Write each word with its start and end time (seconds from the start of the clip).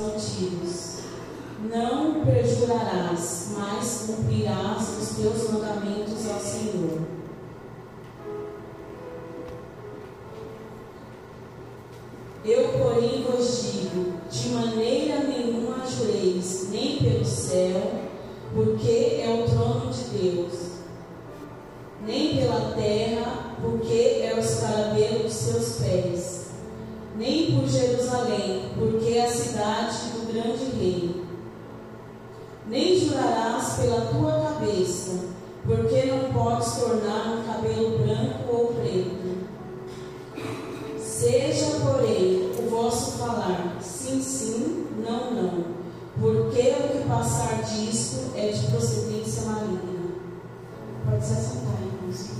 antigos. 0.00 0.94
Não 1.70 2.24
perjurarás, 2.24 3.48
mas 3.56 4.04
cumprirás 4.06 4.98
os 5.00 5.08
teus 5.16 5.50
mandamentos 5.50 6.30
ao 6.30 6.40
Senhor. 6.40 7.00
Eu, 12.44 12.68
porém, 12.78 13.22
vos 13.22 13.72
digo: 13.72 14.12
de 14.30 14.48
maneira 14.50 15.20
nenhuma 15.24 15.86
jureis, 15.86 16.68
nem 16.70 16.98
pelo 16.98 17.24
céu, 17.24 17.90
porque 18.54 19.22
é 19.22 19.42
o 19.42 19.50
trono 19.50 19.90
de 19.90 20.18
Deus, 20.18 20.52
nem 22.04 22.36
pela 22.36 22.72
terra, 22.72 23.56
porque 23.62 24.20
é 24.22 24.34
o 24.36 24.40
escaravelho 24.40 25.22
dos 25.22 25.32
seus 25.32 25.76
pés, 25.76 26.33
nem 27.16 27.52
por 27.52 27.68
Jerusalém, 27.68 28.70
porque 28.76 29.14
é 29.14 29.24
a 29.24 29.30
cidade 29.30 29.96
do 30.14 30.32
grande 30.32 30.64
rei. 30.76 31.24
Nem 32.66 32.98
jurarás 32.98 33.74
pela 33.74 34.06
tua 34.06 34.32
cabeça, 34.32 35.12
porque 35.64 36.06
não 36.06 36.32
podes 36.32 36.72
tornar 36.74 37.38
um 37.38 37.44
cabelo 37.44 37.98
branco 37.98 38.52
ou 38.52 38.66
preto. 38.74 39.44
Seja, 40.98 41.66
porém, 41.82 42.50
o 42.58 42.68
vosso 42.68 43.18
falar 43.18 43.76
sim, 43.80 44.20
sim, 44.20 44.86
não, 44.98 45.32
não, 45.32 45.64
porque 46.20 46.60
o 46.60 46.88
que 46.88 47.08
passar 47.08 47.62
disto 47.62 48.32
é 48.34 48.48
de 48.48 48.66
procedência 48.66 49.42
maligna. 49.42 50.14
Pode 51.08 51.24
se 51.24 51.32
assentar, 51.32 51.78
irmãos. 51.82 52.30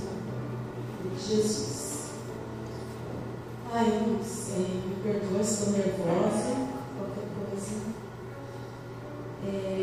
Jesus. 1.27 1.94
Ai, 3.77 3.87
irmãos, 3.87 4.51
é, 4.53 4.87
me 4.87 4.95
perdoa, 5.03 5.41
estou 5.41 5.73
nervosa, 5.73 6.55
qualquer 6.97 7.27
coisa. 7.35 7.75
É, 9.45 9.74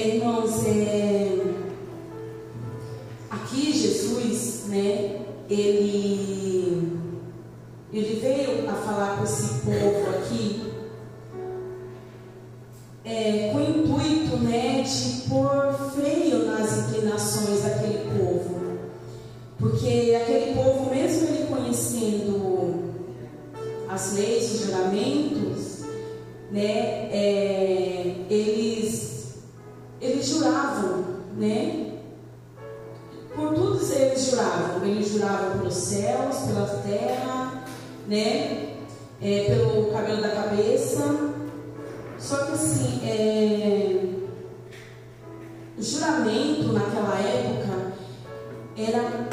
É, 0.00 0.16
irmãos, 0.16 0.64
é, 0.64 1.38
aqui 3.28 3.70
Jesus, 3.70 4.64
né? 4.68 5.26
Ele, 5.50 6.88
ele 7.92 8.18
veio 8.18 8.70
a 8.70 8.72
falar 8.72 9.18
com 9.18 9.24
esse 9.24 9.60
povo 9.60 10.08
aqui 10.16 10.72
é, 13.04 13.50
com 13.52 13.58
o 13.58 13.62
intuito 13.62 14.38
né, 14.38 14.82
de 14.84 15.28
pôr 15.28 15.49
juravam, 30.70 31.04
né? 31.36 31.86
Por 33.34 33.54
todos 33.54 33.90
eles 33.90 34.30
juravam. 34.30 34.84
Eles 34.84 35.08
juravam 35.08 35.58
pelos 35.58 35.74
céus, 35.74 36.36
pela 36.46 36.66
terra, 36.82 37.64
né? 38.06 38.76
É, 39.20 39.44
pelo 39.48 39.90
cabelo 39.92 40.22
da 40.22 40.30
cabeça. 40.30 41.30
Só 42.18 42.44
que 42.44 42.52
assim, 42.52 43.00
é, 43.04 44.04
o 45.78 45.82
juramento 45.82 46.72
naquela 46.72 47.18
época 47.18 47.92
era 48.76 49.28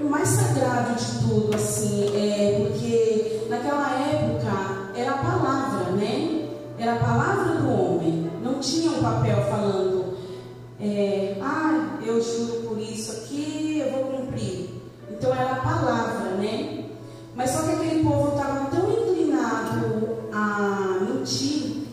o 0.00 0.08
mais 0.08 0.28
sagrado 0.28 0.94
de 0.94 1.20
tudo, 1.20 1.54
assim, 1.54 2.10
é, 2.16 2.66
porque 2.66 3.46
naquela 3.48 3.90
época 4.00 4.90
era 4.96 5.12
a 5.12 5.18
palavra, 5.18 5.92
né? 5.92 6.48
Era 6.78 6.94
a 6.94 6.98
palavra 6.98 7.54
do 7.54 7.70
homem. 7.70 8.30
Não 8.42 8.58
tinha 8.58 8.90
um 8.90 9.00
papel 9.00 9.36
falando, 9.48 10.03
é, 10.80 11.36
ah, 11.40 11.98
eu 12.04 12.20
juro 12.20 12.68
por 12.68 12.78
isso 12.78 13.12
aqui, 13.12 13.82
eu 13.84 13.92
vou 13.92 14.04
cumprir. 14.04 14.70
Então 15.10 15.32
era 15.32 15.52
a 15.52 15.60
palavra, 15.60 16.30
né? 16.36 16.84
Mas 17.34 17.50
só 17.50 17.62
que 17.62 17.72
aquele 17.72 18.04
povo 18.04 18.36
estava 18.36 18.70
tão 18.70 18.90
inclinado 18.90 20.18
a 20.32 20.98
mentir 21.00 21.86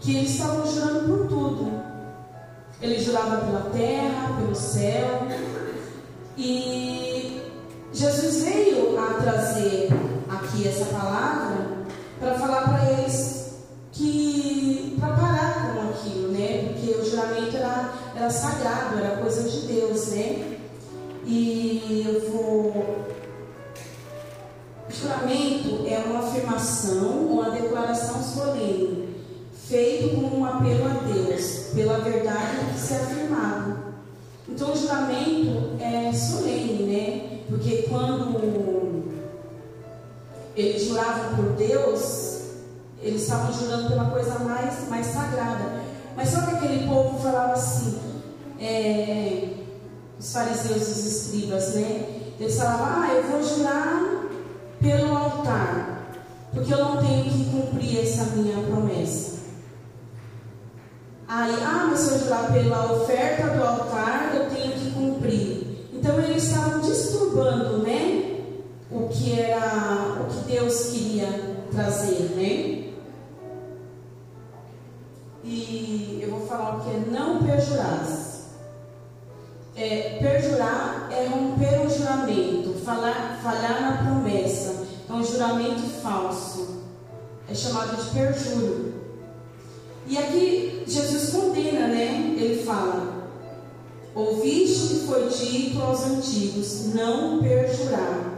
que 0.00 0.16
eles 0.16 0.30
estavam 0.30 0.66
jurando 0.66 1.06
por 1.06 1.28
tudo. 1.28 1.82
Eles 2.80 3.04
juravam 3.04 3.46
pela 3.46 3.70
terra, 3.70 4.36
pelo 4.38 4.54
céu. 4.54 5.28
E 6.36 7.40
Jesus 7.92 8.42
veio 8.42 8.98
a 8.98 9.14
trazer 9.22 9.88
aqui 10.28 10.66
essa 10.66 10.86
palavra 10.86 11.84
para 12.18 12.34
falar 12.38 12.62
para 12.62 12.92
eles 12.92 13.58
que 13.92 14.96
para 14.98 15.14
parar 15.14 15.74
com 15.74 15.90
aquilo, 15.90 16.28
né? 16.28 16.72
Porque 16.72 16.90
o 16.90 17.04
juramento 17.08 17.56
era, 17.56 17.92
era 18.14 18.30
sagrado, 18.30 18.98
era 18.98 19.16
coisa 19.16 19.48
de 19.48 19.66
Deus, 19.66 20.08
né? 20.08 20.58
E 21.24 22.04
eu 22.06 22.30
vou. 22.30 23.02
O 24.88 24.92
juramento 24.92 25.86
é 25.86 25.98
uma 26.06 26.20
afirmação, 26.20 27.26
uma 27.26 27.50
declaração 27.50 28.22
solene, 28.22 29.16
feito 29.66 30.16
com 30.16 30.38
um 30.38 30.44
apelo 30.44 30.84
a 30.84 31.12
Deus, 31.12 31.70
pela 31.74 31.98
verdade 31.98 32.72
que 32.72 32.78
se 32.78 32.94
é 32.94 32.96
afirmado. 32.96 33.76
Então 34.48 34.72
o 34.72 34.76
juramento 34.76 35.76
é 35.80 36.12
solene, 36.12 36.82
né? 36.84 37.38
Porque 37.48 37.82
quando 37.88 38.32
eles 40.54 40.84
juravam 40.84 41.36
por 41.36 41.56
Deus, 41.56 42.40
eles 43.00 43.22
estavam 43.22 43.52
jurando 43.52 43.88
pela 43.88 44.10
coisa 44.10 44.38
mais, 44.40 44.88
mais 44.88 45.06
sagrada. 45.06 45.81
Mas 46.16 46.28
só 46.28 46.42
que 46.42 46.54
aquele 46.56 46.86
povo 46.86 47.18
falava 47.18 47.52
assim, 47.54 47.98
é, 48.60 49.48
os 50.18 50.32
fariseus 50.32 50.88
e 50.88 50.90
os 50.92 51.06
escribas, 51.06 51.74
né? 51.74 52.34
Eles 52.38 52.56
falavam, 52.56 53.02
ah, 53.02 53.14
eu 53.14 53.22
vou 53.24 53.42
jurar 53.42 54.24
pelo 54.80 55.16
altar, 55.16 56.10
porque 56.52 56.72
eu 56.72 56.78
não 56.78 56.96
tenho 56.98 57.24
que 57.24 57.44
cumprir 57.50 58.00
essa 58.00 58.24
minha 58.36 58.58
promessa. 58.66 59.42
Aí, 61.28 61.54
ah, 61.62 61.88
mas 61.90 62.00
se 62.00 62.12
eu 62.12 62.18
jurar 62.20 62.52
pela 62.52 62.92
oferta 62.92 63.48
do 63.48 63.64
altar, 63.64 64.32
eu 64.34 64.50
tenho 64.50 64.72
que 64.72 64.90
cumprir. 64.90 65.88
Então 65.92 66.18
eles 66.20 66.44
estavam 66.44 66.80
disturbando, 66.80 67.78
né? 67.78 68.40
O 68.90 69.08
que 69.08 69.40
era, 69.40 70.18
o 70.20 70.24
que 70.26 70.52
Deus 70.52 70.90
queria 70.90 71.28
trazer, 71.70 72.34
né? 72.36 72.81
Eu 76.72 76.78
vou 76.78 76.78
falar 76.78 76.78
o 76.78 76.80
que 76.80 76.90
é 76.90 77.10
não 77.10 77.42
perjurar. 77.42 78.06
É, 79.74 80.18
perjurar 80.20 81.08
é 81.10 81.26
romper 81.26 81.80
um 81.80 81.88
juramento, 81.88 82.74
falar, 82.84 83.40
falhar 83.42 83.80
na 83.80 83.96
promessa. 83.98 84.86
É 85.08 85.12
um 85.12 85.24
juramento 85.24 85.82
falso. 86.02 86.82
É 87.48 87.54
chamado 87.54 87.96
de 88.02 88.10
perjúrio. 88.10 88.94
E 90.06 90.18
aqui 90.18 90.84
Jesus 90.86 91.30
condena, 91.30 91.88
né? 91.88 92.34
Ele 92.36 92.62
fala: 92.62 93.28
Ouviste 94.14 94.88
que 94.88 95.06
foi 95.06 95.28
dito 95.28 95.80
aos 95.80 96.04
antigos, 96.04 96.94
não 96.94 97.40
perjurar, 97.42 98.32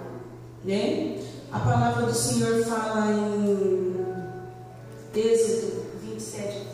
né? 0.65 1.19
A 1.51 1.59
palavra 1.61 2.07
do 2.07 2.15
Senhor 2.15 2.65
fala 2.65 3.13
em 3.13 3.95
Êxodo 5.15 5.85
27, 6.03 6.74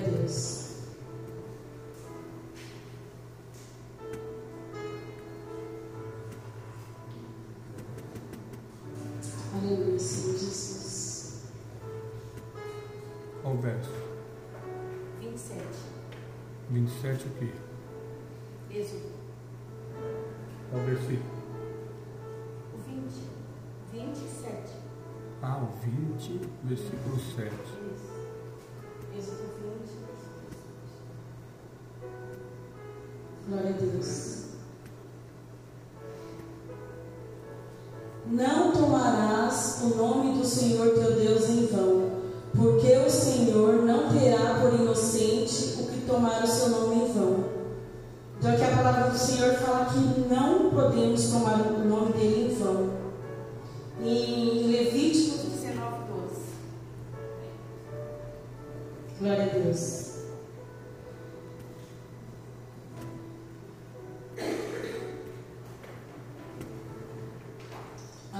Deus. 0.00 0.70
Aleluia, 9.52 9.98
Senhor 9.98 10.38
Jesus. 10.38 11.50
Qual 13.42 13.54
o 13.54 13.58
verso? 13.58 13.90
27. 15.20 15.64
27 16.70 17.26
o 17.26 17.30
quê? 17.30 17.52
Êxodo. 18.70 19.10
Qual 20.70 20.82
o 20.82 20.86
versículo? 20.86 21.40
O 22.74 22.78
20. 22.78 23.40
ao 25.42 25.66
20, 25.66 26.40
versículo 26.64 27.18
7. 27.18 28.19
Êxodo 29.70 30.06
20. 33.44 33.48
Glória 33.48 33.70
a 33.70 33.72
Deus. 33.72 34.40
Não 38.26 38.72
tomarás 38.72 39.80
o 39.82 39.96
nome 39.96 40.38
do 40.38 40.44
Senhor 40.44 40.90
teu 40.90 41.16
Deus 41.16 41.48
em 41.48 41.66
vão, 41.66 42.10
porque 42.56 42.96
o 42.98 43.10
Senhor 43.10 43.82
não 43.82 44.08
terá 44.08 44.60
por 44.60 44.74
inocente 44.74 45.82
o 45.82 45.86
que 45.86 46.06
tomar 46.06 46.44
o 46.44 46.46
seu 46.46 46.68
nome 46.70 47.04
em 47.04 47.12
vão. 47.12 47.44
Então 48.38 48.52
aqui 48.52 48.62
a 48.62 48.76
palavra 48.76 49.10
do 49.10 49.18
Senhor 49.18 49.54
fala 49.54 49.86
que 49.86 49.98
não 50.32 50.70
podemos 50.70 51.30
tomar 51.30 51.60
o 51.60 51.84
nome 51.84 52.12
dele. 52.12 52.49
Em 52.49 52.49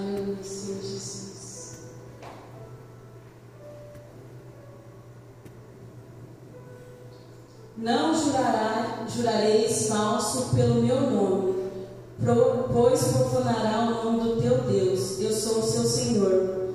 Aleluia, 0.01 0.43
Senhor 0.43 0.81
Jesus. 0.81 1.81
Não 7.77 8.15
jurará, 8.15 9.05
jurareis 9.07 9.89
falso 9.89 10.55
pelo 10.57 10.77
meu 10.77 11.03
nome, 11.03 11.55
pois 12.73 13.03
profanará 13.09 13.81
o 13.81 14.05
nome 14.05 14.21
do 14.21 14.41
teu 14.41 14.63
Deus. 14.63 15.21
Eu 15.21 15.33
sou 15.33 15.59
o 15.59 15.63
seu 15.63 15.85
Senhor. 15.85 16.71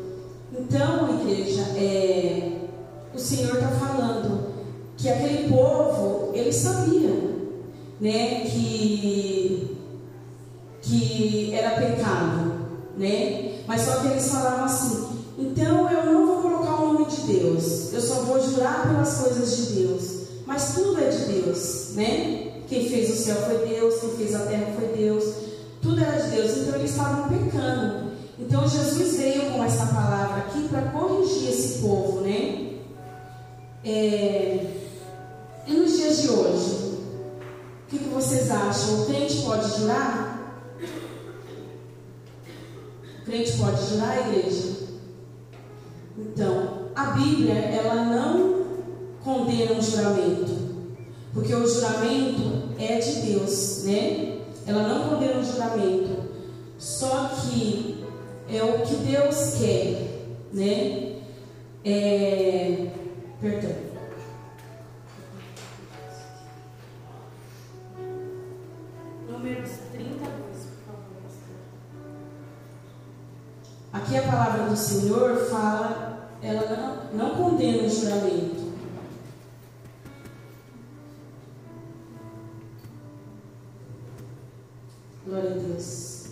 Então, 0.52 1.20
igreja, 1.20 1.64
é, 1.78 2.62
o 3.12 3.18
Senhor 3.18 3.56
está 3.56 3.70
falando 3.70 4.54
que 4.98 5.10
aquele 5.10 5.50
povo, 5.50 6.32
ele 6.36 6.54
sabia, 6.54 7.10
né, 8.00 8.42
que, 8.42 9.78
que 10.84 11.56
era 11.56 11.72
pecado 11.72 12.55
né? 12.98 13.64
Mas 13.68 13.82
só 13.82 14.00
que 14.00 14.08
eles 14.08 14.30
falavam 14.30 14.66
assim: 14.66 15.26
então 15.38 15.90
eu 15.92 16.06
não 16.06 16.26
vou 16.26 16.42
colocar 16.42 16.82
o 16.82 16.94
nome 16.94 17.06
de 17.06 17.22
Deus, 17.22 17.94
eu 17.94 18.02
só 18.02 18.22
vou 18.22 18.42
jurar 18.42 18.88
pelas 18.88 19.18
coisas 19.18 19.58
de 19.58 19.74
Deus. 19.74 20.04
Mas 20.46 20.74
tudo 20.76 21.00
é 21.00 21.10
de 21.10 21.42
Deus, 21.42 21.92
né? 21.96 22.62
Quem 22.68 22.88
fez 22.90 23.10
o 23.12 23.24
céu 23.24 23.36
foi 23.38 23.68
Deus, 23.68 24.00
quem 24.00 24.10
fez 24.12 24.36
a 24.36 24.40
terra 24.40 24.74
foi 24.76 24.88
Deus, 24.90 25.24
tudo 25.82 26.02
era 26.02 26.22
de 26.22 26.32
Deus. 26.32 26.58
Então 26.58 26.76
eles 26.76 26.92
estavam 26.92 27.30
pecando. 27.30 28.12
Então 28.40 28.68
Jesus 28.68 29.18
veio 29.18 29.52
com 29.52 29.64
essa 29.64 29.86
palavra 29.88 30.44
aqui 30.44 30.68
para 30.68 30.82
corrigir 30.84 31.50
esse 31.50 31.80
povo, 31.80 32.22
né? 32.22 32.74
É... 33.84 34.66
E 35.68 35.74
nos 35.74 35.98
dias 35.98 36.22
de 36.22 36.30
hoje, 36.30 36.96
o 37.86 37.90
que, 37.90 38.00
que 38.00 38.10
vocês 38.10 38.52
acham? 38.52 39.02
O 39.02 39.06
crente 39.06 39.42
pode 39.42 39.80
jurar? 39.80 40.36
Crente 43.36 43.58
pode 43.58 43.86
jurar 43.90 44.12
a 44.12 44.30
igreja? 44.30 44.76
Então, 46.18 46.90
a 46.96 47.06
Bíblia, 47.12 47.54
ela 47.54 48.06
não 48.06 48.66
condena 49.24 49.74
o 49.74 49.82
juramento. 49.82 50.86
Porque 51.34 51.54
o 51.54 51.68
juramento 51.68 52.70
é 52.80 52.98
de 53.00 53.22
Deus, 53.22 53.84
né? 53.84 54.38
Ela 54.66 54.88
não 54.88 55.10
condena 55.10 55.40
o 55.40 55.44
juramento. 55.44 56.30
Só 56.78 57.30
que 57.30 58.06
é 58.50 58.64
o 58.64 58.82
que 58.84 58.96
Deus 58.96 59.56
quer, 59.60 60.30
né? 60.54 61.16
É... 61.84 62.88
Perdão. 63.42 63.76
Números 69.30 69.72
Aqui 73.96 74.18
a 74.18 74.24
palavra 74.24 74.66
do 74.66 74.76
Senhor 74.76 75.38
fala, 75.50 76.30
ela 76.42 77.10
não, 77.14 77.30
não 77.30 77.36
condena 77.38 77.84
o 77.84 77.90
juramento. 77.90 78.74
Glória 85.26 85.52
a 85.52 85.54
Deus. 85.54 86.26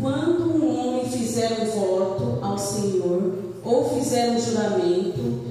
Quando 0.00 0.54
um 0.54 0.78
homem 0.78 1.10
fizer 1.10 1.60
um 1.60 1.66
voto 1.66 2.38
ao 2.40 2.56
Senhor, 2.56 3.32
ou 3.64 3.90
fizer 3.98 4.30
um 4.30 4.38
juramento, 4.38 5.41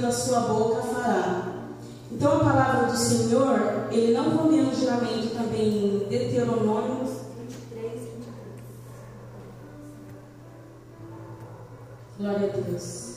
da 0.00 0.10
sua 0.10 0.40
boca 0.40 0.82
fará. 0.82 1.46
Então 2.10 2.36
a 2.36 2.44
palavra 2.44 2.86
do 2.90 2.96
Senhor, 2.96 3.88
ele 3.90 4.12
não 4.12 4.36
condena 4.36 4.70
o 4.70 4.74
juramento 4.74 5.34
também 5.34 6.04
em 6.04 6.08
Deuteronômio 6.08 7.06
23, 7.38 7.92
23. 7.92 8.30
Glória 12.18 12.52
a 12.52 12.56
Deus. 12.56 13.09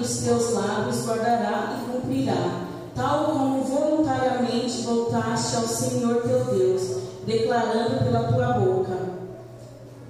Teus 0.00 0.52
lábios 0.52 1.06
guardará 1.06 1.78
e 1.78 1.92
cumprirá, 1.92 2.66
tal 2.94 3.24
como 3.26 3.62
voluntariamente 3.62 4.82
voltaste 4.82 5.56
ao 5.56 5.62
Senhor 5.62 6.22
teu 6.22 6.44
Deus, 6.46 6.82
declarando 7.26 8.04
pela 8.04 8.24
tua 8.24 8.52
boca. 8.54 8.98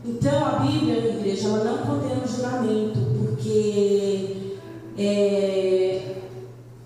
Então 0.05 0.45
a 0.45 0.51
Bíblia, 0.61 0.99
igreja, 1.11 1.49
ela 1.49 1.65
não 1.65 1.79
condena 1.79 2.23
o 2.25 2.29
juramento, 2.29 2.99
porque 3.19 4.57
é, 4.99 6.17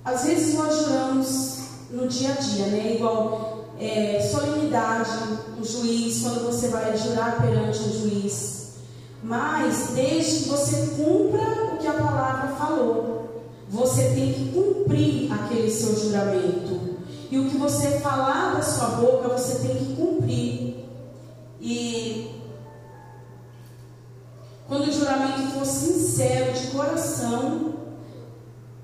às 0.05 0.25
vezes 0.25 0.55
nós 0.55 0.77
juramos 0.77 1.59
no 1.91 2.09
dia 2.09 2.31
a 2.31 2.35
dia, 2.35 2.67
né? 2.67 2.95
Igual 2.97 3.69
é, 3.79 4.21
solenidade, 4.21 5.11
um 5.59 5.65
juiz, 5.65 6.23
quando 6.23 6.47
você 6.47 6.69
vai 6.69 6.97
jurar 6.97 7.41
perante 7.41 7.81
um 7.81 7.93
juiz. 7.93 8.75
Mas 9.23 9.91
desde 9.95 10.45
que 10.45 10.49
você 10.51 10.95
cumpra 10.97 11.74
o 11.74 11.74
que 11.85 11.89
a 11.89 11.93
palavra 11.93 12.55
falou 12.57 13.15
você 13.69 14.11
tem 14.11 14.33
que 14.33 14.53
cumprir 14.53 15.33
aquele 15.33 15.71
seu 15.71 15.97
juramento. 15.97 16.95
E 17.31 17.39
o 17.39 17.51
que 17.51 17.57
você 17.57 17.99
falar 18.01 18.55
da 18.55 18.63
sua 18.63 18.89
boca, 18.89 19.29
você 19.29 19.67
tem 19.67 19.77
que 19.77 19.97
cumprir. 19.97 20.85
E 21.61 22.31
quando 24.69 24.89
o 24.89 24.93
juramento 24.93 25.51
for 25.55 25.67
sincero, 25.67 26.53
de 26.53 26.69
coração, 26.69 27.75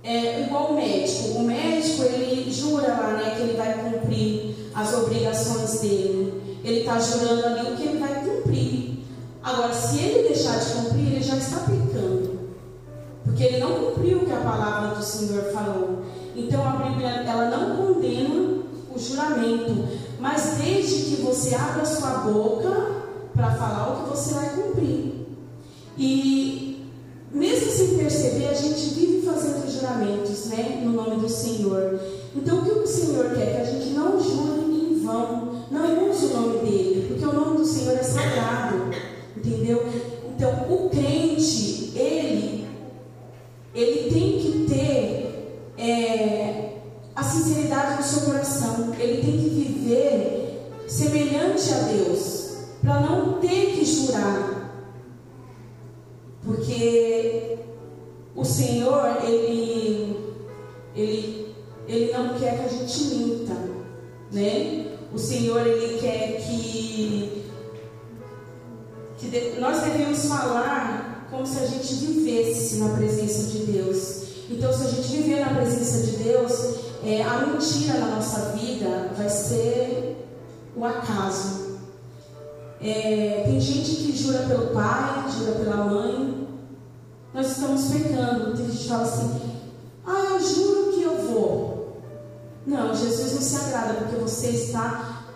é 0.03 0.43
igual 0.43 0.73
o 0.73 0.75
médico. 0.75 1.39
O 1.39 1.43
médico, 1.45 2.03
ele 2.03 2.51
jura 2.51 2.89
lá, 2.89 3.13
né, 3.13 3.35
que 3.37 3.43
ele 3.43 3.57
vai 3.57 3.75
cumprir 3.75 4.57
as 4.75 4.93
obrigações 4.95 5.81
dele. 5.81 6.59
Ele 6.65 6.81
está 6.81 6.99
jurando 6.99 7.47
ali 7.47 7.73
o 7.73 7.77
que 7.77 7.83
ele 7.85 7.99
vai 7.99 8.25
cumprir. 8.25 9.05
Agora, 9.43 9.73
se 9.73 9.99
ele 9.99 10.29
deixar 10.29 10.59
de 10.59 10.73
cumprir, 10.73 11.13
ele 11.13 11.23
já 11.23 11.37
está 11.37 11.61
pecando 11.61 12.20
porque 13.41 13.55
ele 13.55 13.65
não 13.65 13.73
cumpriu 13.73 14.19
o 14.19 14.27
que 14.27 14.33
a 14.33 14.41
palavra 14.41 14.95
do 14.95 15.03
Senhor 15.03 15.45
falou. 15.45 16.03
Então 16.37 16.63
a 16.63 16.73
Bíblia 16.73 17.09
ela 17.09 17.49
não 17.49 17.75
condena 17.75 18.35
o 18.95 18.99
juramento, 18.99 19.89
mas 20.21 20.59
desde 20.63 21.05
que 21.05 21.23
você 21.23 21.55
abra 21.55 21.87
sua 21.87 22.19
boca 22.19 22.69
para 23.35 23.53
falar 23.53 23.93
o 23.93 24.03
que 24.03 24.11
você 24.11 24.35
vai 24.35 24.51
cumprir. 24.51 25.27
E 25.97 26.87
mesmo 27.33 27.71
sem 27.73 27.97
perceber, 27.97 28.49
a 28.49 28.55
gente 28.55 28.95
vive 28.95 29.27
fazendo 29.27 29.71
juramentos, 29.71 30.45
né, 30.49 30.83
no 30.85 30.93
nome 30.93 31.17
do 31.17 31.29
Senhor. 31.29 31.99
Então 32.37 32.59
o 32.59 32.63
que 32.63 32.71
o 32.73 32.87
Senhor 32.87 33.31
quer? 33.31 33.55
Que 33.55 33.61
a 33.63 33.65
gente 33.65 33.95
não 33.95 34.21
jure 34.21 34.71
em 34.71 35.03
vão, 35.03 35.65
não 35.71 36.11
use 36.11 36.27
o 36.27 36.41
nome 36.41 36.59
dele, 36.59 37.07
porque 37.09 37.25
o 37.25 37.33
nome 37.33 37.57
do 37.57 37.65
Senhor 37.65 37.95
é 37.95 38.03
sagrado, 38.03 38.91
entendeu? 39.35 39.89
Então 40.29 40.67
o 40.69 40.91
crente, 40.91 41.80
ele 43.75 44.11
tem 44.11 44.39
que 44.39 44.67
ter 44.69 45.61
é, 45.79 46.77
a 47.15 47.23
sinceridade 47.23 47.97
no 47.97 48.03
seu 48.03 48.23
coração. 48.23 48.95
Ele 48.99 49.23
tem 49.23 49.33
que 49.33 49.49
viver 49.49 50.41
semelhante 50.89 51.73
a 51.73 51.79
Deus, 51.83 52.51
para 52.83 53.01
não 53.01 53.35
ter 53.35 53.77
que 53.77 53.85
jurar. 53.85 54.61
Porque 56.45 57.59
o 58.35 58.45
Senhor, 58.45 59.19
ele, 59.23 60.17
ele, 60.97 61.55
ele 61.87 62.13
não 62.13 62.39
quer 62.39 62.59
que 62.59 62.65
a 62.65 62.69
gente 62.69 63.05
minta, 63.15 63.55
né? 64.33 64.97
O 65.13 65.19
Senhor, 65.19 65.67
ele 65.67 65.99
quer 65.99 66.41
que, 66.41 67.45
que 69.19 69.27
de, 69.29 69.61
nós 69.61 69.83
devemos 69.83 70.25
falar 70.27 71.29
como 71.31 71.47
se 71.47 71.59
a 71.59 71.67
gente 71.67 71.95
vivesse 71.95 72.77
na 72.77 72.97
presença. 72.97 73.20
Então, 74.51 74.73
se 74.73 74.85
a 74.85 74.91
gente 74.91 75.17
viver 75.17 75.41
na 75.41 75.55
presença 75.55 76.07
de 76.09 76.25
Deus, 76.25 76.53
é, 77.05 77.23
a 77.23 77.47
mentira 77.47 77.99
na 78.01 78.17
nossa 78.17 78.51
vida 78.57 79.13
vai 79.17 79.29
ser 79.29 80.27
o 80.77 80.85
acaso. 80.85 81.79
É, 82.81 83.45
tem 83.47 83.61
gente 83.61 83.95
que 83.95 84.17
jura 84.17 84.41
pelo 84.41 84.75
pai, 84.75 85.31
jura 85.39 85.53
pela 85.53 85.77
mãe. 85.77 86.49
Nós 87.33 87.53
estamos 87.53 87.93
pecando. 87.93 88.57
Tem 88.57 88.67
gente 88.67 88.79
que 88.79 88.89
fala 88.89 89.05
assim: 89.05 89.41
Ah, 90.05 90.25
eu 90.33 90.41
juro 90.41 90.93
que 90.95 91.03
eu 91.03 91.17
vou. 91.29 92.03
Não, 92.67 92.93
Jesus 92.93 93.35
não 93.35 93.41
se 93.41 93.57
agrada 93.57 93.95
porque 93.95 94.17
você 94.17 94.49
está 94.49 95.27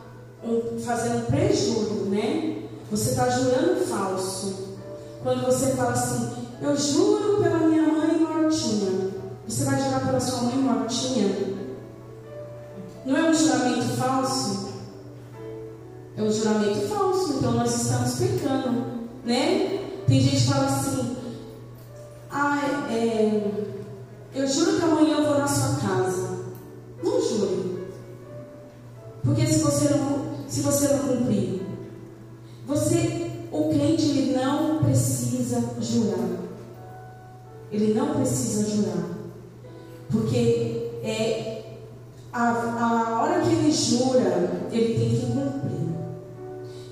um, 0.43 0.81
fazendo 0.81 1.27
prejuro, 1.27 2.07
né? 2.07 2.65
Você 2.91 3.11
está 3.11 3.29
jurando 3.29 3.87
falso. 3.87 4.75
Quando 5.23 5.47
você 5.47 5.71
fala 5.77 5.93
assim: 5.93 6.31
Eu 6.61 6.77
juro 6.77 7.41
pela 7.41 7.59
minha 7.59 7.87
mãe 7.87 8.19
mortinha. 8.19 9.04
Você 9.47 9.65
vai 9.65 9.81
jurar 9.83 10.07
pela 10.07 10.21
sua 10.21 10.43
mãe 10.43 10.57
mortinha? 10.57 11.55
Não 13.05 13.17
é 13.17 13.31
um 13.31 13.35
juramento 13.35 13.97
falso? 13.97 14.69
É 16.17 16.23
um 16.23 16.33
juramento 16.33 16.89
falso, 16.89 17.35
então 17.35 17.53
nós 17.53 17.83
estamos 17.83 18.15
pecando, 18.15 18.87
né? 19.25 19.81
Tem 20.07 20.21
gente 20.21 20.45
que 20.45 20.53
fala 20.53 20.67
assim, 20.67 21.17
ah, 22.31 22.89
é, 22.91 23.51
eu 24.35 24.47
juro 24.47 24.77
que 24.77 24.85
amanhã 24.85 25.19
eu 25.19 25.25
vou 25.25 25.39
na 25.39 25.47
sua 25.47 25.77
casa. 25.77 26.39
Não 27.03 27.21
jure. 27.21 27.89
Porque 29.23 29.47
se 29.47 29.59
você 29.59 29.91
não, 29.91 30.49
se 30.49 30.61
você 30.61 30.89
não 30.89 30.99
cumprir, 31.01 31.63
você, 32.67 33.31
o 33.53 33.69
crente, 33.69 34.07
ele 34.07 34.37
não 34.37 34.83
precisa 34.83 35.63
jurar. 35.81 36.29
Ele 37.71 37.93
não 37.93 38.15
precisa 38.15 38.71
jurar. 38.71 39.24
Porque 40.11 41.01
é, 41.03 41.63
a, 42.33 42.51
a 42.51 43.23
hora 43.23 43.41
que 43.43 43.51
ele 43.51 43.73
jura, 43.73 44.69
ele 44.71 44.99
tem 44.99 45.11
que 45.11 45.27
cumprir. 45.27 45.95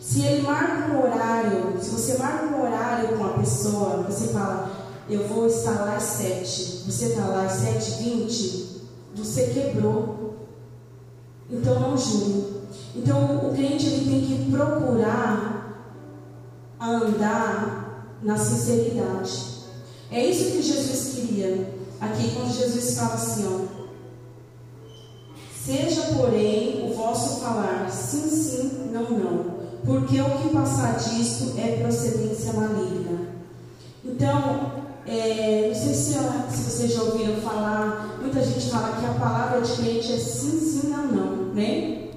Se 0.01 0.23
ele 0.25 0.43
marca 0.43 0.93
um 0.93 1.03
horário, 1.03 1.79
se 1.81 1.91
você 1.91 2.19
marca 2.19 2.47
um 2.47 2.63
horário 2.63 3.17
com 3.17 3.25
a 3.25 3.31
pessoa, 3.31 4.05
você 4.09 4.29
fala, 4.33 4.71
eu 5.09 5.27
vou 5.27 5.47
estar 5.47 5.85
lá 5.85 5.97
às 5.97 6.03
sete, 6.03 6.85
você 6.87 7.07
está 7.07 7.27
lá 7.27 7.45
às 7.45 7.53
sete 7.53 8.03
vinte, 8.03 8.83
você 9.15 9.49
quebrou. 9.49 10.35
Então 11.51 11.81
não 11.81 11.97
jure. 11.99 12.63
Então 12.95 13.49
o 13.49 13.55
cliente 13.55 13.87
ele 13.87 14.11
tem 14.11 14.21
que 14.21 14.51
procurar 14.51 15.87
andar 16.81 18.19
na 18.23 18.37
sinceridade. 18.37 19.53
É 20.11 20.25
isso 20.27 20.53
que 20.53 20.63
Jesus 20.63 21.15
queria. 21.15 21.82
Aqui 22.03 22.33
quando 22.35 22.53
Jesus 22.53 22.97
fala 22.97 23.15
assim, 23.15 23.47
ó. 23.47 23.83
Seja, 25.65 26.03
porém, 26.17 26.91
o 26.91 26.95
vosso 26.95 27.41
falar 27.41 27.89
sim, 27.89 28.29
sim, 28.29 28.91
não, 28.93 29.09
não 29.11 29.63
porque 29.85 30.21
o 30.21 30.31
que 30.39 30.49
passar 30.51 30.97
disso 30.97 31.55
é 31.59 31.83
procedência 31.83 32.53
maligna. 32.53 33.33
Então, 34.05 34.83
é, 35.07 35.69
não 35.69 35.75
sei 35.75 35.95
se, 35.95 36.15
se 36.15 36.63
vocês 36.63 36.93
já 36.93 37.03
ouviram 37.03 37.41
falar, 37.41 38.19
muita 38.21 38.43
gente 38.45 38.71
fala 38.71 38.97
que 38.97 39.07
a 39.07 39.15
palavra 39.15 39.61
de 39.61 39.73
crente 39.73 40.13
é 40.13 40.19
sim, 40.19 40.61
sim, 40.61 40.89
não, 40.89 41.07
não, 41.07 41.55
né? 41.55 42.11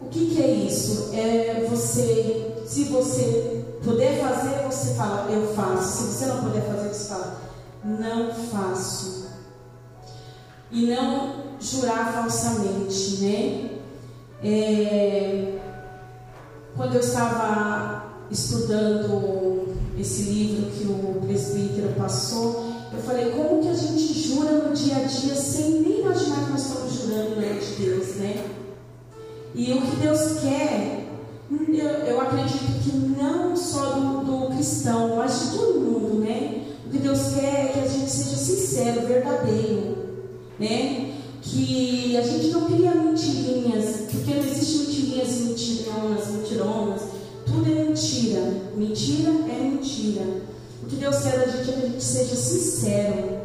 O 0.00 0.06
que, 0.06 0.26
que 0.26 0.42
é 0.42 0.50
isso? 0.50 1.10
É 1.12 1.66
você, 1.68 2.62
se 2.66 2.84
você 2.84 3.64
puder 3.82 4.20
fazer, 4.20 4.62
você 4.64 4.94
fala, 4.94 5.30
eu 5.30 5.54
faço. 5.54 6.04
Se 6.04 6.04
você 6.04 6.26
não 6.26 6.44
puder 6.44 6.62
fazer, 6.62 6.88
você 6.88 7.08
fala, 7.08 7.38
não 7.86 8.32
faço. 8.32 9.26
E 10.70 10.86
não 10.86 11.56
jurar 11.60 12.12
falsamente, 12.12 13.18
né? 13.22 13.70
É, 14.42 15.58
quando 16.76 16.94
eu 16.94 17.00
estava 17.00 18.26
estudando 18.30 19.74
esse 19.98 20.22
livro 20.24 20.70
que 20.72 20.84
o 20.86 21.20
presbítero 21.26 21.94
passou, 21.96 22.66
eu 22.92 23.00
falei, 23.00 23.30
como 23.30 23.62
que 23.62 23.68
a 23.68 23.74
gente 23.74 24.12
jura 24.12 24.52
no 24.52 24.74
dia 24.74 24.96
a 24.96 25.04
dia 25.04 25.34
sem 25.34 25.80
nem 25.80 26.00
imaginar 26.00 26.44
que 26.44 26.50
nós 26.50 26.66
estamos 26.66 26.92
jurando 26.92 27.40
diante 27.40 27.66
de 27.66 27.82
Deus, 27.82 28.16
né? 28.16 28.44
E 29.54 29.72
o 29.72 29.80
que 29.80 29.96
Deus 29.96 30.40
quer, 30.40 31.06
eu, 31.50 31.86
eu 31.86 32.20
acredito 32.20 32.82
que 32.82 32.96
não 32.96 33.56
só 33.56 33.92
do, 33.92 34.24
do, 34.24 34.54
cristão, 34.54 35.16
mas 35.16 35.40
de 35.40 35.56
todo 35.56 35.80
mundo, 35.80 36.20
né? 36.20 36.65
O 36.86 36.88
que 36.88 36.98
Deus 36.98 37.34
quer 37.34 37.64
é 37.64 37.70
que 37.72 37.80
a 37.80 37.88
gente 37.88 38.08
seja 38.08 38.36
sincero, 38.36 39.06
verdadeiro, 39.08 39.96
né? 40.58 41.14
Que 41.42 42.16
a 42.16 42.22
gente 42.22 42.48
não 42.48 42.66
cria 42.66 42.94
mentirinhas, 42.94 44.02
porque 44.10 44.34
não 44.34 44.44
existe 44.44 44.78
mentirinhas 44.78 45.36
mentironas, 45.40 46.28
mentironas. 46.28 47.02
Tudo 47.44 47.70
é 47.70 47.84
mentira. 47.84 48.40
Mentira 48.76 49.30
é 49.30 49.62
mentira. 49.64 50.22
O 50.82 50.86
que 50.86 50.96
Deus 50.96 51.16
quer 51.18 51.38
da 51.38 51.46
gente 51.46 51.70
é 51.70 51.72
que 51.72 51.86
a 51.86 51.88
gente 51.88 52.04
seja 52.04 52.36
sincero. 52.36 53.36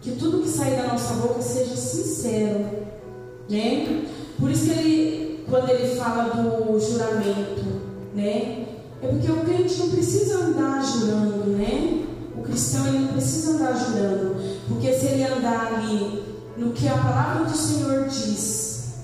Que 0.00 0.12
tudo 0.12 0.42
que 0.42 0.48
sair 0.48 0.76
da 0.76 0.88
nossa 0.88 1.14
boca 1.14 1.42
seja 1.42 1.76
sincero. 1.76 2.64
Né? 3.50 4.06
Por 4.38 4.50
isso 4.50 4.64
que 4.64 4.70
ele, 4.70 5.44
quando 5.48 5.68
ele 5.68 5.94
fala 5.94 6.30
do 6.34 6.80
juramento, 6.80 7.64
né? 8.14 8.66
É 9.02 9.08
porque 9.08 9.30
o 9.30 9.40
crente 9.44 9.78
não 9.78 9.90
precisa 9.90 10.44
andar 10.44 10.82
jurando, 10.82 11.56
né? 11.56 12.02
O 12.42 12.44
cristão 12.44 12.88
ele 12.88 12.98
não 12.98 13.12
precisa 13.12 13.52
andar 13.52 13.72
jurando. 13.72 14.58
Porque 14.66 14.92
se 14.92 15.06
ele 15.06 15.22
andar 15.22 15.74
ali 15.74 16.24
no 16.56 16.72
que 16.72 16.88
a 16.88 16.98
palavra 16.98 17.44
do 17.44 17.56
Senhor 17.56 18.08
diz, 18.08 18.94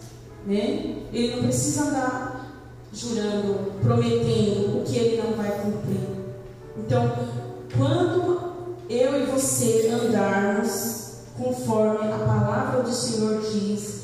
né? 0.45 1.04
Ele 1.12 1.37
não 1.37 1.45
precisa 1.45 1.85
andar 1.85 2.52
jurando, 2.92 3.80
prometendo 3.80 4.80
o 4.80 4.85
que 4.85 4.99
ele 4.99 5.23
não 5.23 5.37
vai 5.37 5.52
cumprir. 5.52 6.00
Então, 6.78 7.16
quando 7.76 8.40
eu 8.90 9.23
e 9.23 9.26
você 9.26 9.88
andarmos 9.88 11.12
conforme 11.38 12.11
a 12.11 12.18
palavra 12.18 12.83
do 12.83 12.92
Senhor 12.92 13.40
diz, 13.52 14.00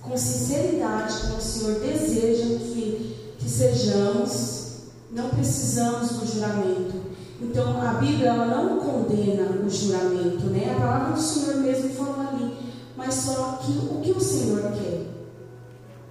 com 0.00 0.16
sinceridade, 0.16 1.14
como 1.20 1.36
o 1.36 1.42
Senhor 1.42 1.78
deseja 1.80 2.58
que, 2.58 3.34
que 3.38 3.50
sejamos, 3.50 4.68
não 5.10 5.28
precisamos 5.28 6.08
do 6.08 6.26
juramento. 6.26 7.17
Então, 7.40 7.80
a 7.80 7.94
Bíblia 7.94 8.30
ela 8.30 8.46
não 8.46 8.78
condena 8.78 9.48
o 9.64 9.70
juramento, 9.70 10.46
né? 10.46 10.74
A 10.76 10.80
palavra 10.80 11.12
do 11.14 11.20
Senhor 11.20 11.56
mesmo 11.58 11.90
falou 11.90 12.26
ali. 12.28 12.56
Mas 12.96 13.14
só 13.14 13.60
que 13.62 13.72
o 13.72 14.00
que 14.00 14.10
o 14.10 14.20
Senhor 14.20 14.60
quer? 14.72 15.06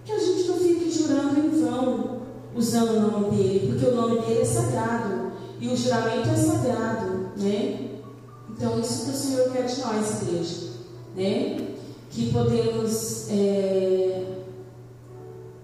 Que 0.06 0.12
a 0.14 0.20
gente 0.20 0.48
não 0.48 0.58
fique 0.58 0.90
jurando 0.90 1.38
em 1.38 1.50
vão, 1.50 2.22
usando 2.56 2.92
o 2.92 3.12
nome 3.12 3.36
dele, 3.36 3.68
porque 3.74 3.92
o 3.92 3.96
nome 3.96 4.22
dele 4.22 4.42
é 4.42 4.46
sagrado 4.46 5.32
e 5.60 5.68
o 5.68 5.76
juramento 5.76 6.30
é 6.30 6.36
sagrado, 6.36 7.30
né? 7.36 7.90
Então, 8.50 8.80
isso 8.80 9.06
que 9.06 9.12
o 9.12 9.14
Senhor 9.14 9.52
quer 9.52 9.66
de 9.66 9.82
nós, 9.82 10.22
igreja, 10.22 10.68
né? 11.14 11.68
Que 12.10 12.32
podemos 12.32 13.28
é, 13.30 14.24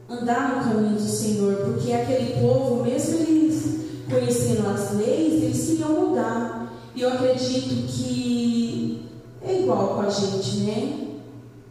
andar 0.10 0.58
no 0.58 0.64
caminho 0.64 0.96
do 0.96 1.02
Senhor, 1.02 1.56
porque 1.56 1.94
aquele 1.94 2.42
povo, 2.42 2.84
mesmo 2.84 3.20
eles 3.20 3.83
conhecendo 4.10 4.68
as 4.68 4.94
leis, 4.94 5.44
eles 5.44 5.68
queriam 5.68 5.90
mudar. 5.90 6.74
E 6.96 7.02
eu 7.02 7.10
acredito 7.12 7.88
que 7.88 9.10
é 9.42 9.62
igual 9.62 9.96
com 9.96 10.02
a 10.02 10.10
gente, 10.10 10.58
né? 10.58 11.00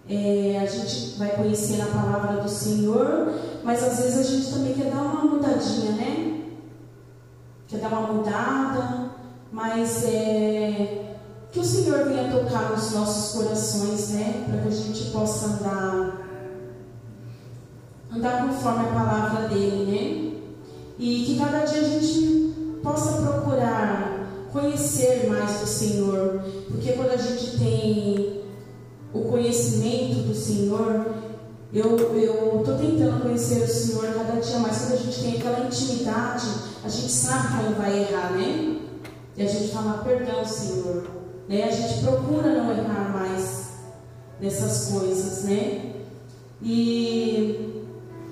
É, 0.09 0.59
a 0.61 0.67
gente 0.67 1.17
vai 1.19 1.31
conhecer 1.31 1.81
a 1.81 1.87
palavra 1.87 2.43
do 2.43 2.49
Senhor, 2.49 3.33
mas 3.63 3.83
às 3.83 3.99
vezes 3.99 4.19
a 4.19 4.31
gente 4.31 4.53
também 4.53 4.75
quer 4.75 4.91
dar 4.91 5.03
uma 5.03 5.25
mudadinha, 5.25 5.93
né? 5.93 6.43
Quer 7.69 7.79
dar 7.79 7.89
uma 7.89 8.13
mudada, 8.13 9.11
mas 9.51 10.05
é, 10.05 11.17
que 11.53 11.61
o 11.61 11.65
Senhor 11.65 12.05
venha 12.05 12.31
tocar 12.31 12.71
nos 12.71 12.93
nossos 12.93 13.41
corações, 13.41 14.11
né? 14.11 14.45
Para 14.49 14.63
que 14.63 14.69
a 14.69 14.71
gente 14.71 15.11
possa 15.11 15.47
andar, 15.47 16.29
andar 18.15 18.47
conforme 18.47 18.89
a 18.89 18.93
palavra 18.93 19.49
dele, 19.49 19.93
né? 19.93 20.32
E 20.99 21.25
que 21.25 21.39
cada 21.39 21.65
dia 21.65 21.81
a 21.81 21.85
gente 21.85 22.81
possa 22.83 23.23
procurar 23.23 24.49
conhecer 24.53 25.27
mais 25.29 25.61
do 25.61 25.67
Senhor, 25.67 26.45
porque 26.69 26.93
quando 26.93 27.11
a 27.11 27.17
gente 27.17 27.59
tem 27.59 28.43
o 29.13 29.21
conhecimento 29.23 30.29
do 30.29 30.35
Senhor, 30.35 31.07
eu 31.73 31.97
estou 31.97 32.77
tentando 32.77 33.23
conhecer 33.23 33.63
o 33.63 33.69
Senhor 33.69 34.13
cada 34.15 34.41
dia 34.41 34.59
mais. 34.59 34.79
Quando 34.79 34.93
a 34.93 34.97
gente 34.97 35.21
tem 35.21 35.37
aquela 35.39 35.67
intimidade, 35.67 36.47
a 36.85 36.89
gente 36.89 37.11
sabe 37.11 37.49
quando 37.49 37.79
vai 37.79 38.01
errar, 38.01 38.33
né? 38.33 38.79
E 39.37 39.43
a 39.43 39.47
gente 39.47 39.73
fala, 39.73 40.03
perdão, 40.05 40.45
Senhor. 40.45 41.05
Né? 41.49 41.65
A 41.65 41.71
gente 41.71 42.03
procura 42.05 42.63
não 42.63 42.71
errar 42.73 43.11
mais 43.13 43.73
nessas 44.41 44.91
coisas, 44.91 45.45
né? 45.45 45.95
E 46.61 47.83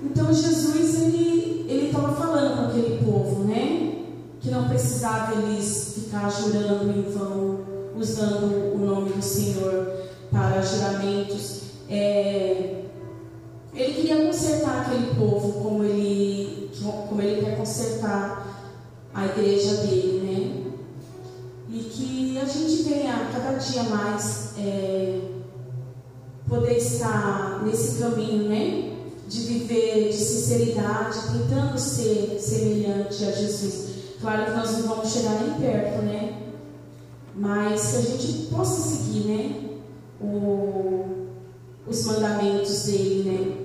então 0.03 0.33
Jesus 0.33 1.01
ele 1.01 1.60
ele 1.71 1.87
estava 1.87 2.13
falando 2.13 2.57
com 2.57 2.65
aquele 2.65 3.03
povo, 3.03 3.43
né? 3.45 3.93
Que 4.41 4.49
não 4.49 4.67
precisava 4.67 5.35
eles 5.41 5.93
ficar 5.95 6.29
jurando 6.29 6.89
em 6.89 7.03
vão, 7.03 7.59
usando 7.95 8.73
o 8.75 8.77
nome 8.77 9.11
do 9.11 9.21
Senhor 9.21 9.87
para 10.29 10.61
juramentos. 10.61 11.61
É, 11.89 12.81
ele 13.73 13.93
queria 13.93 14.25
consertar 14.25 14.81
aquele 14.81 15.15
povo 15.15 15.63
como 15.63 15.83
ele, 15.83 16.69
como 17.07 17.21
ele 17.21 17.41
quer 17.41 17.57
consertar 17.57 18.47
a 19.13 19.25
igreja 19.25 19.75
dele, 19.77 20.21
né? 20.25 20.71
E 21.69 21.79
que 21.83 22.37
a 22.37 22.45
gente 22.45 22.83
venha 22.83 23.29
cada 23.31 23.57
dia 23.57 23.83
mais 23.83 24.55
é, 24.57 25.19
poder 26.49 26.75
estar 26.77 27.63
nesse 27.63 28.01
caminho, 28.01 28.49
né? 28.49 28.90
De 29.31 29.39
viver 29.43 30.09
de 30.09 30.17
sinceridade, 30.17 31.17
tentando 31.31 31.79
ser 31.79 32.37
semelhante 32.37 33.23
a 33.23 33.31
Jesus. 33.31 33.91
Claro 34.19 34.43
que 34.43 34.51
nós 34.51 34.71
não 34.73 34.89
vamos 34.89 35.09
chegar 35.09 35.41
nem 35.41 35.53
perto, 35.53 36.01
né? 36.01 36.51
Mas 37.33 37.91
que 37.91 37.97
a 37.97 38.01
gente 38.01 38.47
possa 38.47 38.81
seguir, 38.81 39.27
né? 39.27 39.69
O, 40.19 41.27
os 41.87 42.05
mandamentos 42.05 42.83
dele, 42.83 43.23
né? 43.23 43.57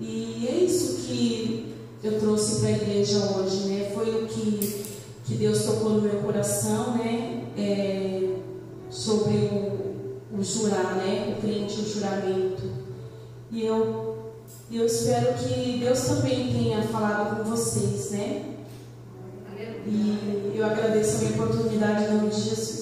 E 0.00 0.48
é 0.48 0.64
isso 0.64 1.06
que 1.06 1.74
eu 2.02 2.18
trouxe 2.18 2.60
para 2.60 2.68
a 2.70 2.72
igreja 2.72 3.18
hoje, 3.36 3.68
né? 3.68 3.90
Foi 3.94 4.24
o 4.24 4.26
que, 4.26 4.86
que 5.26 5.34
Deus 5.34 5.62
tocou 5.64 5.90
no 5.90 6.00
meu 6.00 6.22
coração, 6.22 6.96
né? 6.96 7.44
É, 7.58 8.36
sobre 8.88 9.34
o, 9.34 10.38
o 10.38 10.42
jurar, 10.42 10.96
né? 10.96 11.36
O 11.36 11.42
crente, 11.42 11.80
o 11.80 11.86
juramento. 11.86 12.85
E 13.50 13.64
eu, 13.64 14.32
eu 14.70 14.86
espero 14.86 15.34
que 15.34 15.78
Deus 15.78 16.00
também 16.02 16.52
tenha 16.52 16.82
falado 16.82 17.36
com 17.36 17.50
vocês, 17.50 18.10
né? 18.10 18.56
E 19.86 20.52
eu 20.56 20.66
agradeço 20.66 21.16
a 21.16 21.18
minha 21.20 21.42
oportunidade 21.42 22.04
em 22.04 22.14
nome 22.16 22.30
de 22.30 22.40
Jesus. 22.40 22.75